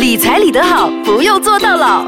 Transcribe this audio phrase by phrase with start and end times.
[0.00, 2.06] 理财理得好，不用做到老。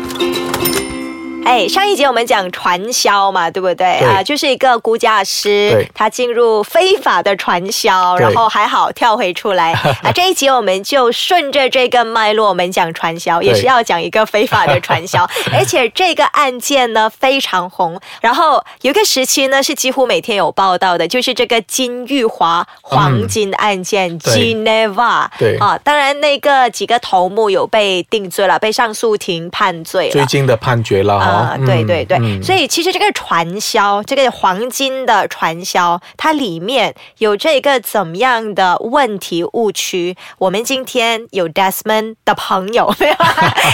[1.45, 4.22] 哎，上一节我们讲传销嘛，对不对对啊？
[4.22, 10.12] 就是一个估价师，他进入非法的传销，然后还好跳回出来 啊。
[10.14, 18.00] 这一集我们就顺着这个脉络，我们讲传销，也是要讲一个非法的传销， 而且这个案件呢非常红。
[18.20, 30.13] 然后有一个时期呢是几乎每天有报道的，就是这个金玉华黄金案件、嗯对 Geneva，对啊，当然那个几个头目有被定罪了，被上诉庭判罪了。
[30.13, 40.17] 最近的判决了哈、啊、对对对，嗯所以其实这个传销，这个黄金的传销，它里面有这个怎么样的问题误区？
[40.39, 43.14] 我们今天有 Desmond 的朋友，没有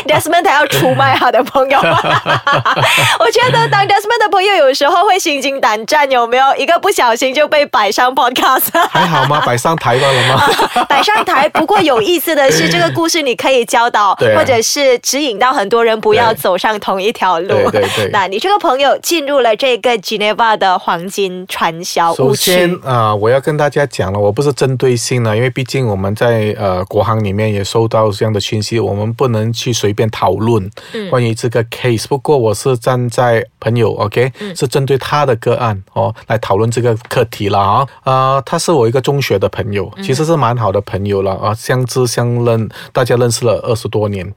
[0.06, 1.78] ？Desmond 他要出卖他的朋友，
[3.20, 6.54] 我觉得当 Desmond 的朋友有时候会心惊胆战，有没有？
[6.56, 8.68] 一个不小心就被摆上 Podcast。
[8.90, 9.42] 还好吗？
[9.46, 10.84] 摆上台罢了吗？
[10.88, 11.48] 摆上台。
[11.48, 17.47] 不过有意思的是，这个故事你可以教导，或者是指引到很多人不要走上同一条路。
[17.48, 22.80] 对对对 那你这个朋友进入了这个 Geneva 的黄金传销首先区。
[22.84, 30.70] 啊、我要跟大家讲了，我不是针对性的，因为毕竟我们在呃国行里面也收到这样的讯息，我们不能去随便讨论
[31.10, 32.06] 关于这个 case。
[32.08, 37.86] 不过我是站在朋友，OK，、是针对他的个案哦来讨论这个课题了啊。
[38.04, 44.32] 啊、他是我一个中学的朋友，其实是蛮好的朋友了啊，相知相认，大家认识了二十多年。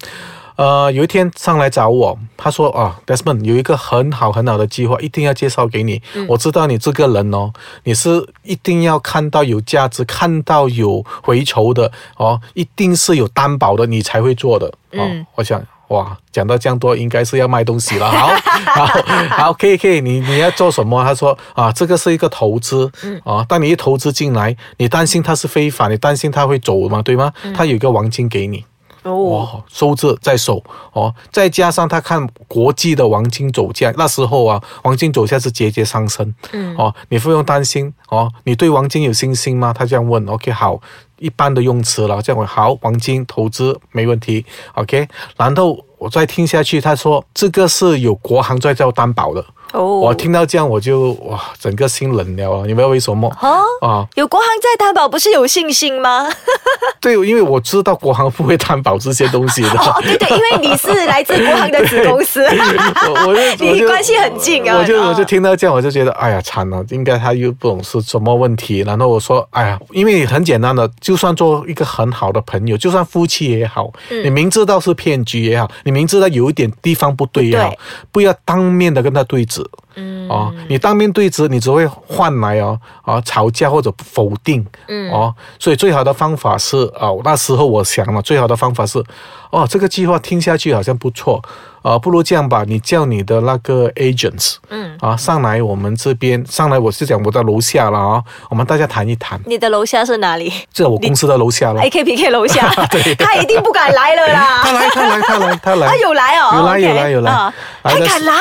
[0.62, 6.00] 呃，有一天上来找我，他说啊，Desmond 有一个很好很好的计划，一定要介绍给你。
[6.28, 7.52] 我知道你这个人哦，
[7.84, 14.68] 你是一定要看到有价值，看到有回酬的哦，一定是有担保的，你才会做的。
[14.68, 15.60] 哦，嗯我想。
[15.88, 18.10] 哇，讲到这样多，应该是要卖东西了。
[18.10, 18.28] 好，
[18.74, 18.86] 好，
[19.30, 20.00] 好，可以，可以。
[20.00, 21.04] 你你要做什么？
[21.04, 22.90] 他说啊，这个是一个投资，
[23.26, 27.34] 啊，当你一投资进来，你担心它是非法，你担心它会走嘛，对吗？
[27.54, 28.64] 他有一个黄金给你，
[29.04, 30.64] 哦，哦，收着在手
[30.94, 39.74] 哦，再加上他看国际的黄金走价，那时候啊，黄金走价是节节上升，嗯，哦，你不用担心哦，你对黄金有信心吗？
[39.74, 40.80] 他这样问，OK，好，
[41.18, 44.46] 一般的用词了，这样问好，黄金投资没问题
[44.76, 53.28] ，OK，然后我再听下去，他说这个是有国行在做担保的，哦我听到这样我就哇，整个心冷了啊，你知道为什么？
[53.42, 56.28] 哦，啊，有国行在担保，不是有信心吗？
[57.00, 59.70] 对，因为我知道国行不会担保这些东西的。
[59.80, 62.46] 哦，对对，因为你是来自国行的子公司，
[63.60, 64.76] 你关系很近啊。
[64.76, 68.80] 哦我就我就听到这样，我就觉得哎呀惨了，应该他又不懂是什么问题。
[68.80, 77.74] 然后我说哎呀，因为很简单的，就算做一个很好的朋友，就算夫妻也好，嗯你明知道是骗局也好，你明知道有一点地方不对也好，
[78.12, 79.70] 不要当面的跟他对质。
[79.96, 89.04] 嗯哦，你当面对质，你只会换来哦啊吵架或者否定，嗯哦，所以最好的方法是啊、那时候我想了，最好的方法是，
[89.50, 91.42] 哦，这个计划听下去好像不错，
[91.82, 101.82] 啊，不如这样吧，你叫你的那个 agents，嗯，啊，上来我们这边，上来我是讲我在楼下了啊，我们大家谈一谈，你的楼下是哪里在我公司的楼下了。
[101.82, 102.70] ？AKPK 楼下，
[103.18, 104.62] 他一定不敢来了啦。
[104.64, 105.88] 他来，他来，他来，他来。
[105.88, 107.54] 他有来哦，有来有来有来
[107.84, 108.34] 还敢来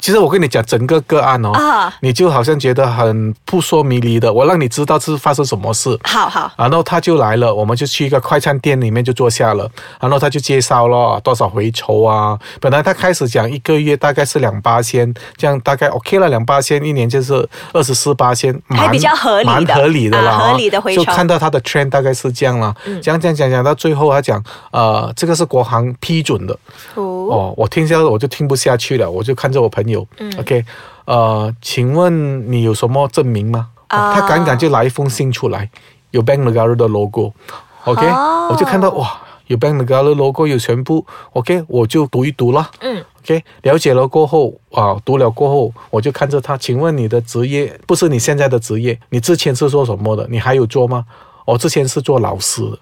[0.00, 1.94] 其实我跟你讲整个个案哦，啊？
[2.00, 5.96] 你就好像觉得很扑朔迷离的，我让你知道是发生什么事。
[6.02, 9.70] 好好，然后他就来了，我们就去一个快餐店里面就坐下了，
[10.00, 12.36] 然后他就介绍了多少回酬啊。
[12.60, 26.52] 本来他开始讲一个月大概是两八千，这样大概 OK 了，两八千一年就是二十四八千，还比较合理的蛮合理的啦、啊合理的回酬嗯就看到他的 trend 大概是这样了，讲讲讲讲到最后，他讲呃这个是国行批准的，
[26.94, 30.00] 哦，哦，我听下来我就听不下去了，我就看着我朋友、
[30.38, 30.64] o k
[31.04, 33.68] 呃，请问你有什么证明吗？
[33.88, 35.68] 他敢敢就拿一封信出来，
[36.12, 38.48] 有 Bank Negara 的 logo，OK，、哦。
[38.50, 39.20] 我就看到哇，
[39.52, 41.04] 有 Bank Negara logo，有全部
[41.34, 42.70] ，OK，我就读一读了。
[42.80, 50.26] 嗯 OK，了解了过后啊，读了过后，我就看着他，请问你的职业不是你现在的职业，你之前是做什么的？
[50.28, 51.04] 你还有做吗？
[51.44, 52.78] 我之前是做老师的。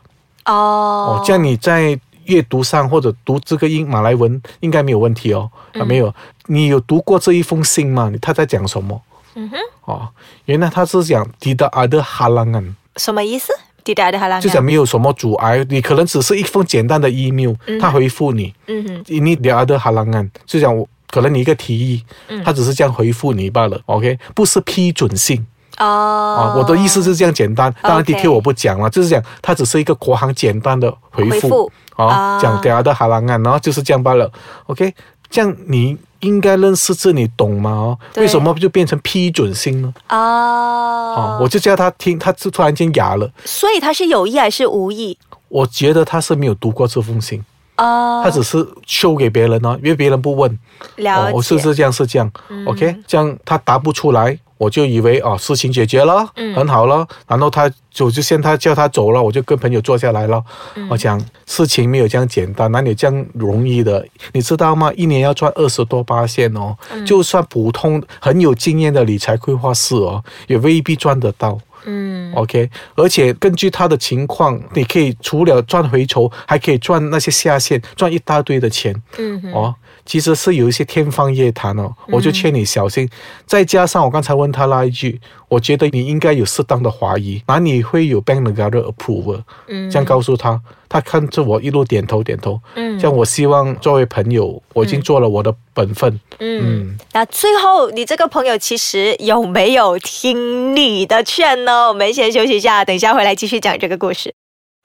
[0.46, 5.50] 哦哦，这样你在阅读上或者读这个英马来文应该没有问题哦。
[5.74, 6.14] 啊，没有，
[6.46, 8.10] 你有读过这一封信吗？
[8.22, 9.02] 他在讲什么？
[9.34, 10.08] 嗯哼，哦，
[10.46, 13.52] 原来他是讲 tidak ada halangan，什么意思
[13.84, 14.40] ？Tidak ada halangan。
[14.40, 22.04] 就讲没有什么阻碍，你可能只是一封简单的 email，、他回复你，嗯哼，你 tidak ada halangan，就讲我可能你一个提议，
[22.44, 25.46] 他只是这样回复你罢了，OK，不是批准信。
[25.76, 32.40] 啊，哦，我的意思是这样简单，当然 detail 我不讲了，就是讲它只是一个国行简单的回复，啊，啊。
[32.40, 34.30] 讲等下的哈兰案，然后就是这样罢了
[34.66, 34.94] ，OK，
[35.30, 37.70] 这样你应该认识字，你懂吗？
[37.70, 39.92] 哦，为什么就变成批准性呢？
[40.06, 45.16] 啊哦，我就叫他听，他就突然间哑了，所以他是有意还是无意？
[45.48, 47.44] 我觉得他是没有读过这封信，
[47.76, 50.58] 哦，他只是收给别人呢，因为别人不问。
[50.96, 52.30] 了解，哦，是是这样是这样、
[52.66, 64.06] o k 这样他答不出来，我就以为哦事情解决了，嗯很好了，然后他就就先他叫他走了，我就跟朋友坐下来了，嗯我讲事情没有这样简单，哪里有这样容易的？
[64.34, 64.92] 你知道吗？
[64.94, 71.58] 一年要赚二十多八线哦，嗯就算普通很有经验的理财规划师哦，也未必赚得到。
[71.86, 78.94] 嗯 OK，而且根据他的情况，你可以除了赚回酬，还可以赚那些下线，赚一大堆的钱。
[79.16, 79.74] 嗯哦，
[80.04, 83.08] 其实是有一些天方夜谭哦，我就劝你小心。
[83.46, 89.42] 再加上我刚才问他那一句，我觉得你应该有适当的怀疑，哪里会有 bank negara approval？
[89.68, 92.60] 嗯这样告诉他，他看着我一路点头点头。
[92.74, 96.18] 嗯这样我希望作为朋友，我已经做了我的本分。
[96.38, 101.88] 嗯，那最后你这个朋友其实有没有听你的劝呢？
[101.88, 104.34] 我们先休息一下，等一下回来继续讲这个故事。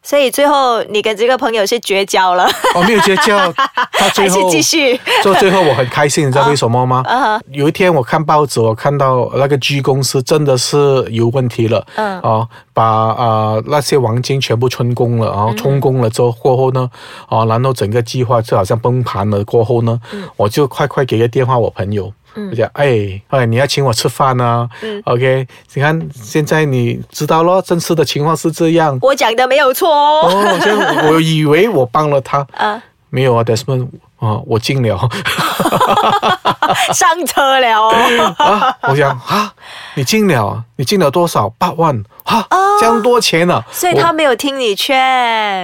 [0.06, 3.52] 所以最后你跟这个朋友是绝交了，我、没有绝交，
[3.92, 5.00] 他最后继续？
[5.24, 7.02] 做最后我很开心，你知道 为什么吗？
[7.08, 16.88] 啊有一天我看报纸，我看到那个 G 公司真的是有问题了，嗯哦，把啊、那些黄金全部充公了，然后充公了之后过后呢，
[17.28, 19.44] 啊，然后整个计划就好像崩盘了。
[19.44, 20.00] 过后呢，
[20.38, 22.14] 我就快快给个电话我朋友。
[22.36, 28.98] 我讲，哎，哎，你要请我吃饭啊、嗯 o k 你看现在你知道咯，真实的情况是这样。
[29.02, 30.30] 我讲的没有错哦。
[30.30, 33.88] 哦，这样 我以为我帮了他，啊，没有啊，Desmond，
[34.20, 35.10] 啊，我进了。
[36.94, 37.94] 上车了哦。
[38.38, 39.54] 啊，我想啊，
[39.96, 41.50] 你进了，你进了多少？
[41.58, 42.46] 八万啊，
[42.80, 44.98] 这样多钱呢、所以他没有听你劝。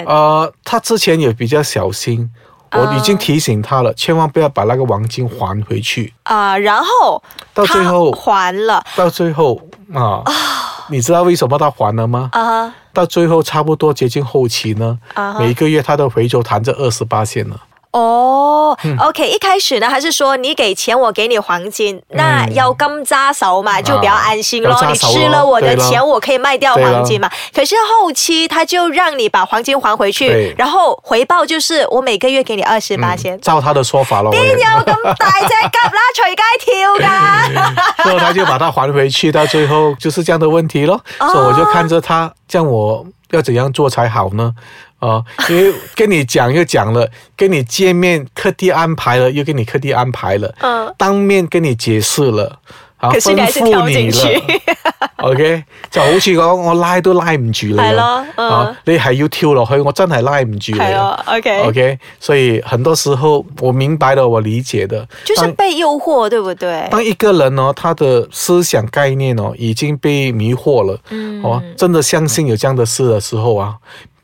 [0.06, 2.30] 呃，他之前也比较小心，
[2.72, 6.14] 我已经提醒他了，千万不要把那个黄金还回去。
[6.24, 7.22] 啊、然后
[7.54, 9.62] 到最后还了到最后
[9.94, 10.24] 啊，
[10.90, 12.30] 你知道为什么他还了吗？
[12.34, 17.58] 啊到最后差不多接近后期呢，啊每个月他都回头谈着二十八线了。
[17.92, 24.78] 哦、o 嗯 k 一开始呢，还是说你给钱，我给你黄金，那要金扎手嘛，就比较安心咯。
[24.88, 27.30] 你吃了我的对咯錢，我可以卖掉黄金嘛。
[27.54, 33.40] 可是后期他就让你把黄金还回去，然后回报就是我每个月给你二十八千。
[33.42, 38.04] 照他的说法咯，我邊也有咁大只蛤啦，隨街跳噶？
[38.06, 41.02] 然后他就把它还回去，到最后就是这样的问题咯。
[41.20, 44.54] 哦所以我就看着他，這樣我要怎样做才好呢？
[45.02, 50.94] 啊、因为跟你讲又讲了，跟你见面特地安排了，又跟你特地安排了，嗯。
[50.98, 52.60] 当面跟你解释了，
[52.98, 54.42] 啊，可是你還是跳進去。
[55.22, 58.50] OK，就好似講我拉都拉唔住你係啊咯，嗯。
[58.50, 61.24] 啊，你係要跳落去，我真係拉唔住你係啊。
[61.28, 66.88] 哦，OK，OK，所以很多時候我明白的，我理解的，就是被誘惑，對不對？
[66.90, 71.42] 当一个人哦，他的思想概念哦已经被迷惑了，嗯。
[71.44, 73.76] 哦，真的相信有这样的事的时候啊，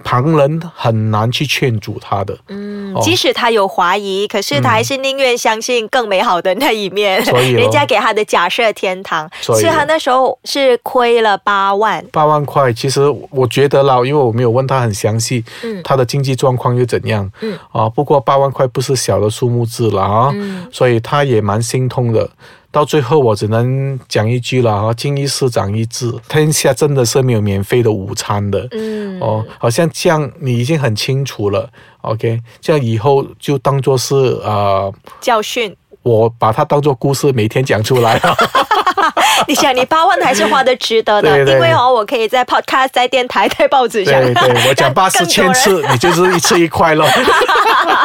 [0.03, 2.37] 旁人很难去劝阻他的。
[2.47, 7.23] 嗯哦，即使他有怀疑，可是他还是宁愿相信更美好的那一面。
[7.25, 12.03] 所以咯人家给他的假设天堂，所以他那时候是亏了八万。
[12.11, 22.29] 八万块，其实我觉得啦，因为我没有问他很详细，嗯他的经济状况又怎样，嗯啊，不过八万块不是小的数目字了啊，嗯所以他也蛮心痛的。
[22.77, 28.67] 到最后，我只能讲一句了啊，经一事长一智，天下真的是没有免费的午餐的。
[28.69, 31.67] 嗯，哦，好像这样你已经很清楚了
[32.01, 34.13] ，OK，这样以后就当做是
[34.43, 35.75] 呃，教训。
[36.03, 38.21] 我把它当做故事每天讲出来。
[39.47, 47.07] 你想，你八万还是花的值得的，对对因为哦，我可以在 podcast、在电台、在报纸上，对对，我讲八十千次，你就是一次一块咯。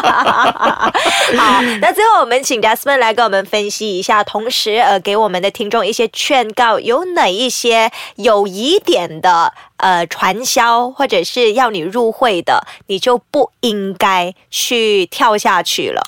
[1.38, 16.02] 好，那最后我们请 Desmond 来跟我们分析一下，同时呃给我们的听众一些劝告，有哪一些有疑点的呃传销或者是要你入会的，你就不应该去跳下去了。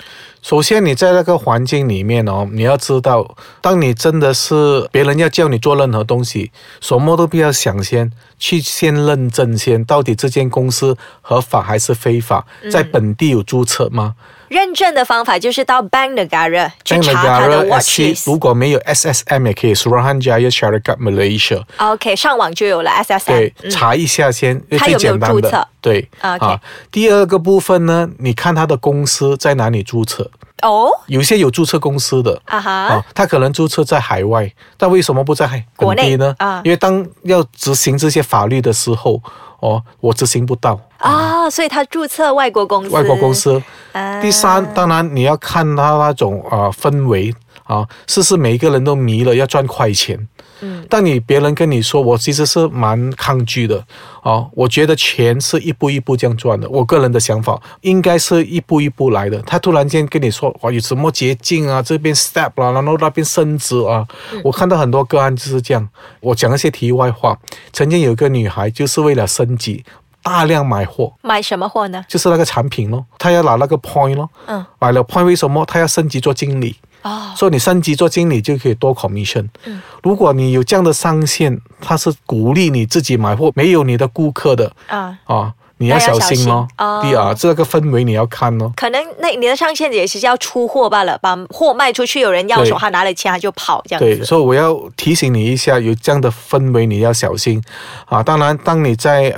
[0.45, 14.17] 首先，你在那个环境里面哦，你要知道，当你真的是别人要叫你做任何东西，什么都不要想先，去先认证先，到底这间公司合法还是非法，在本地有注册吗？
[14.55, 18.01] 认证的方法就是到 Bank Negara 去查它的 watch。
[18.25, 20.67] 如果没有 SSM 也可以 s u r a h a n j a y a s h
[20.67, 21.61] a r i k a t Malaysia。
[21.79, 23.27] OK，上网就有了 SSM。
[23.27, 25.51] 对，查一下先，嗯、最简单的。
[25.51, 26.61] 有对、啊。
[26.93, 30.31] 第二个部分呢，你看他的公司在哪里注册？
[30.65, 32.41] 哦，有些有注册公司的。
[32.47, 36.35] 啊哈，啊，他可能注册在海外，但为什么不在国内本地呢？
[36.39, 39.21] 啊因为当要执行这些法律的时候，
[39.61, 40.81] 哦，我执行不到。
[40.99, 42.91] 啊，所以他注册外国公司。
[42.91, 43.63] 外国公司。
[43.93, 47.33] 啊第三，当然你要看他那种呃氛围
[47.65, 50.29] 啊，是是每一个人都迷了要赚快钱。
[50.61, 53.85] 嗯，但你别人跟你说，我其实是蛮抗拒的。
[54.23, 56.69] 哦，我觉得钱是一步一步这样赚的。
[56.71, 59.43] 我个人的想法应该是一步一步来的。
[59.43, 61.83] 他突然间跟你说，哇，有什么捷径啊？
[61.83, 64.07] 这边 step 啦，然后那边升值啊。
[64.45, 65.87] 我看到很多个案就是这样。
[66.21, 67.37] 我讲一些题外话，
[67.73, 69.85] 曾经有一个女孩就是为了升级，
[70.23, 71.13] 大量买货。
[71.23, 72.05] 买什么货呢？
[72.09, 74.31] 就是那个产品咯，她要拿那个 point 咯。
[74.47, 74.65] 嗯。
[74.79, 75.65] 买了 point 为什么？
[75.67, 76.77] 她要升级做经理。
[77.05, 79.47] 哦，所以你升级做经理就可以多 commission。
[79.65, 86.67] 嗯，如果你有这样的上限，他是鼓励你自己买货，没有你的顾客的啊啊，你要小心哦。
[87.03, 88.73] 第二，这个氛围你要看哦。
[88.75, 94.17] 可能那你的上限也是要出货罢了，把货卖出去，有人要手，他拿了钱他就跑这样子。
[94.17, 97.63] 对，所以我要提醒你一下，有这样的氛围你要小心
[98.07, 98.23] 啊。
[98.23, 99.35] 当然，当你在。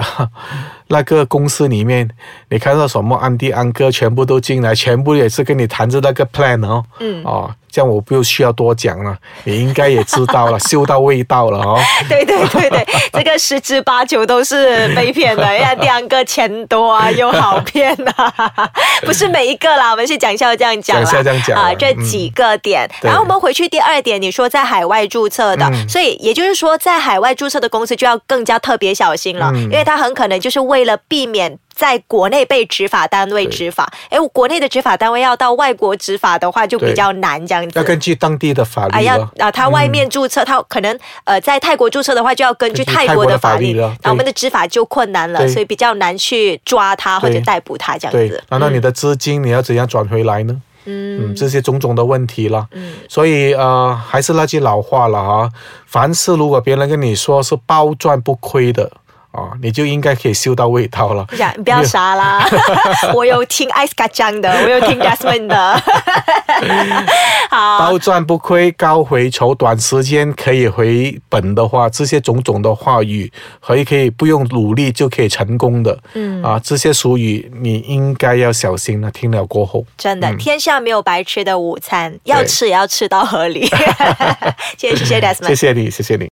[0.88, 2.08] 那个公司里面，
[2.48, 9.14] 你看到什么安迪安哥全部都进来，全部也是跟你谈着那个 plan 哦，嗯，哦，这样我不需要多讲了，
[9.44, 11.78] 你应该也知道了， 嗅到味道了哦。
[12.08, 18.32] 对对对对， 这个十之八九都是被骗的，安迪安哥钱多啊，又好骗啊，
[19.04, 37.78] 不是每一个啦，我们是讲笑这样讲啦，这样讲啊，这几个点，然后我们回去第二点，你说在海外注册的，所以也就是说在海外注册的公司就要更加特别小心了，因为它很可能就是为为了避免在国内被执法单位执法，哎，国内的执法单位要到外国执法的话，就比较难这样子。
[37.78, 38.96] 要根据当地的法律。
[38.96, 43.74] 啊，要啊，他外面注册，他可能呃在泰国注册的话，就要根据泰国的法律。
[44.02, 48.42] 那我们的执法就困难了，所以比较难去抓他或者逮捕他这样子。
[48.48, 50.62] 难道你的资金你要怎样转回来呢？
[50.86, 52.66] 嗯，这些种种的问题了。
[52.70, 55.50] 嗯，所以呃，还是那句老话了啊，
[55.84, 58.90] 凡事如果别人跟你说是包赚不亏的。
[59.36, 61.26] 哦，你就应该可以嗅到味道了。
[61.38, 62.48] 呀你不要傻啦！
[63.12, 65.82] 我有听 Ice 卡讲的，我有听 Jasmine 的。
[67.50, 75.98] 好，高赚不亏，高回酬，短时间可以回本的话，这些种种的话语，可以可以不用努力就可以成功的。
[76.14, 79.10] 嗯啊，这些俗语你应该要小心了。
[79.16, 83.66] 听了过后，真的，天下没有白吃的午餐，要吃也要吃到合理。
[84.76, 86.24] 谢谢谢谢 Jasmine，谢谢你，谢谢你。